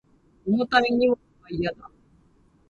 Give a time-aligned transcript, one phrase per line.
[0.47, 1.91] 重たい荷物は嫌だ